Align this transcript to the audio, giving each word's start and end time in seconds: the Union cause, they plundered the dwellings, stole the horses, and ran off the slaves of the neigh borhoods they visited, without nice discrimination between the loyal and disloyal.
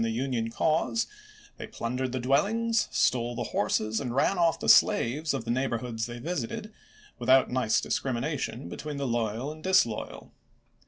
the 0.03 0.09
Union 0.09 0.49
cause, 0.49 1.05
they 1.57 1.67
plundered 1.67 2.11
the 2.11 2.19
dwellings, 2.19 2.87
stole 2.89 3.35
the 3.35 3.43
horses, 3.53 3.99
and 3.99 4.15
ran 4.15 4.35
off 4.39 4.59
the 4.59 4.67
slaves 4.67 5.31
of 5.31 5.45
the 5.45 5.51
neigh 5.51 5.67
borhoods 5.67 6.07
they 6.07 6.17
visited, 6.17 6.73
without 7.19 7.51
nice 7.51 7.79
discrimination 7.79 8.67
between 8.67 8.97
the 8.97 9.05
loyal 9.05 9.51
and 9.51 9.63
disloyal. 9.63 10.31